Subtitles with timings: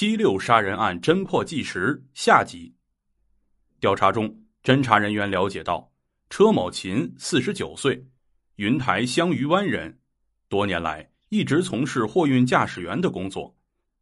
[0.00, 2.72] 七六杀人案侦破纪实下集。
[3.80, 4.32] 调查中，
[4.62, 5.90] 侦查人员了解到，
[6.30, 8.06] 车某琴四十九岁，
[8.54, 9.98] 云台香鱼湾人，
[10.48, 13.52] 多年来一直从事货运驾驶员的工作，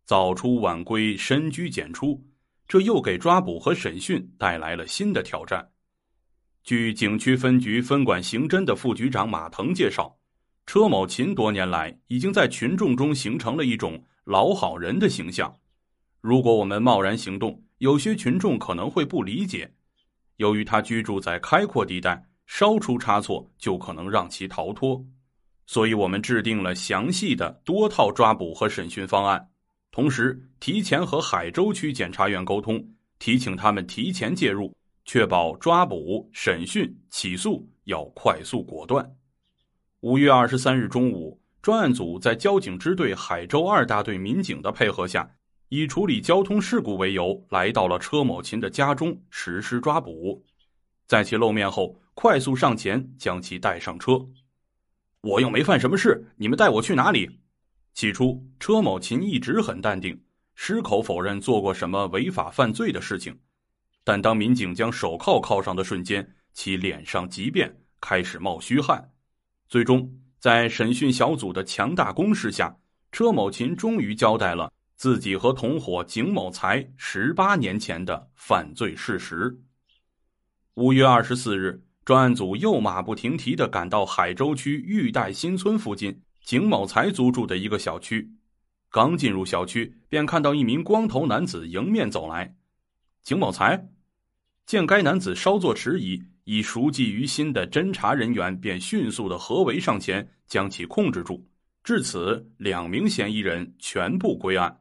[0.04, 2.22] 早出晚归，深居简出，
[2.68, 5.66] 这又给抓捕和审讯带来了新的挑战。
[6.62, 10.14] 据景区分局分管刑侦的副局长马腾介绍，
[10.66, 15.50] 车某琴多年来已经在群众中形成了一种老好人的形象。
[16.26, 19.72] 如果我们贸然行动，有些群众可能会不理解。
[20.38, 25.06] 由于他居住在开阔地带，稍出差错就可能让其逃脱，
[25.68, 29.48] 所以我们制定了详细的多套抓捕和审讯方案，
[29.92, 32.84] 同时提前和海州区检察院沟通，
[33.20, 39.08] 提醒他们提前介入，确保抓捕、审讯、起诉要快速果断。
[40.00, 45.30] 五月二十三日中午，专案组在交警支队海州二大队民警的配合下。
[45.68, 50.44] 以处理交通事故为由，来到了车某琴的家中实施抓捕。
[51.06, 54.24] 在其露面后，快速上前将其带上车。
[55.22, 57.40] 我又没犯什么事，你们带我去哪里？
[57.94, 60.20] 起初，车某琴一直很淡定，
[60.54, 63.36] 矢口否认做过什么违法犯罪的事情。
[64.04, 69.10] 但当民警将手铐铐上的瞬间，其脸上即便开始冒虚汗。
[69.68, 70.08] 最终，
[70.38, 72.76] 在审讯小组的强大攻势下，
[73.10, 74.72] 车某琴终于交代了。
[74.96, 79.54] 自己和同伙景某才十八年前的犯罪事实。
[80.74, 88.26] 五月二十四日，专案组又马不停蹄的赶到海州区玉带新村附近景某才租住的一个小区。
[88.90, 92.56] 刚进入小区，便看到一名光头男子迎面走来。
[93.22, 93.88] 景某才
[94.64, 101.46] 见该男子稍作迟疑，已熟记于心的侦查人员便迅速的合围上前，将其控制住。
[101.84, 104.74] 至此，两名嫌疑人全部归案。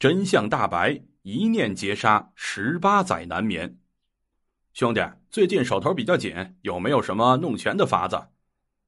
[0.00, 3.76] 真相大白，一念劫杀，十八载难眠。
[4.72, 8.18] 兄弟，最近手头比较紧，有没有什么弄钱的法子？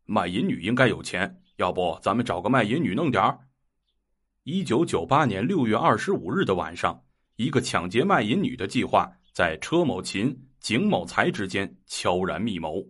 [0.07, 3.39] 卖淫女应该有钱，要不咱们找个卖淫女弄点儿？
[4.45, 6.99] 一九九八年六月二十五日的晚上，
[7.37, 12.83] 一个抢劫卖淫女的计划在车某琴、景某才之间悄然密谋。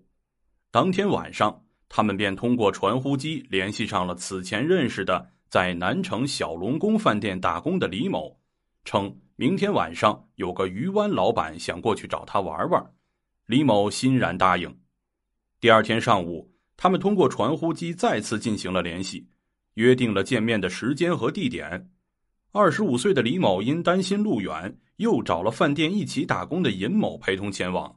[0.71, 5.32] 当天晚上，他们便通过传呼机联系上了此前认识的。
[5.52, 8.34] 在南城小龙宫饭店打工的李某，
[8.86, 12.82] 称明天晚上有个鱼湾老板想过去找他玩玩，
[13.44, 14.74] 李某欣然答应。
[15.60, 19.28] 第二天上午，他们通过传呼机再次进行了联系，
[19.74, 21.90] 约定了见面的时间和地点。
[22.52, 27.94] 二十五岁的李某因担心路远，又找了饭店一起打工的尹某陪同前往。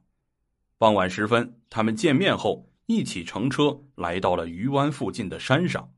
[0.77, 5.89] 傍晚时分，他们见面后一起乘车来到了鱼湾附近的山上。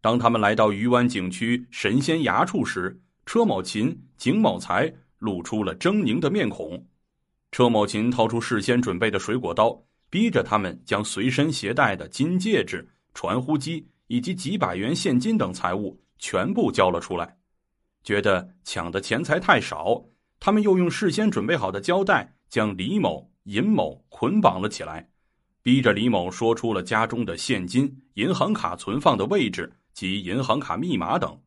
[0.00, 6.86] 当他们来到鱼湾景区神仙崖处时，车某琴、景某才露出了狰狞的面孔。
[7.52, 9.78] 车某琴掏出事先准备的水果刀，
[10.08, 17.36] 逼着他们将随身携带的金戒指、传呼机以及几百元现金等财物全部交了出来。
[18.02, 20.02] 觉得抢的钱财太少，
[20.38, 25.10] 他们又用事先准备好的胶带将李某、尹某捆绑了起来，
[25.62, 29.70] 逼着李某说出了家中的现金、银行卡存放的位置。
[30.00, 31.38] 及银行卡密码等。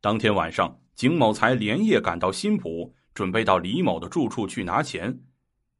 [0.00, 5.22] 当天晚上，景某才连夜赶到新浦，准备到李某的住处去拿钱。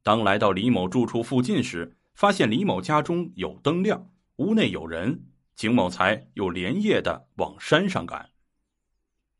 [0.03, 5.23] 当来到李某住处附近时，发现李某家中有灯亮，屋内有人。
[5.55, 8.29] 景某才又连夜的往山上赶。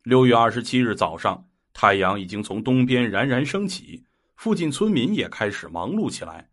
[0.04, 4.06] 六月二十七日早上，太阳已经从东边冉冉升起，
[4.38, 6.50] 附近村民也开始忙碌起来。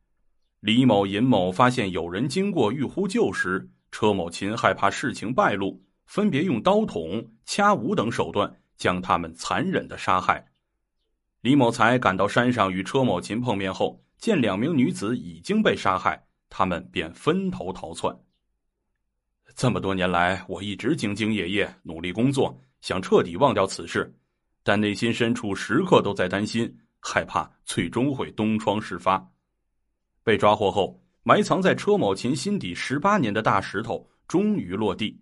[0.59, 5.81] 李某、尹某发现有人经过，欲呼救时，车某琴害怕事情败露。
[6.09, 10.43] 分别用刀捅、掐捂等手段将他们残忍的杀害。
[11.43, 18.19] 李某才赶到山上与车某琴碰面后，见两名女子已经被杀害，他们便分头逃窜。
[19.55, 24.11] 这么多年来，我一直兢兢业业、努力工作，想彻底忘掉此事，
[24.63, 29.31] 但内心深处时刻都在担心，害怕最终会东窗事发。
[30.25, 35.21] 被抓获后，埋藏在车某琴心底十八年的大石头终于落地。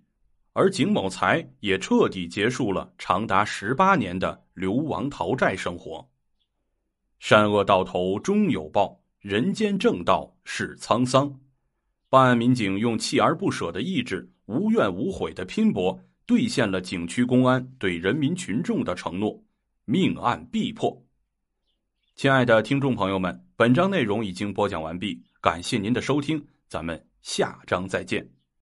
[0.56, 6.08] 而景某才也彻底结束了长达十八年的流亡逃债生活。
[7.18, 11.30] 善恶到头终有报，人间正道是沧桑。
[12.08, 19.38] 办案民警用锲而不舍的意志、无怨无悔的拼搏，兑现了景区公安对人民群众的承诺，
[19.84, 21.04] 命案必破。
[22.14, 28.35] 亲爱的听众朋友们，本章内容已经播讲完毕，感谢您的收听，咱们下章再见。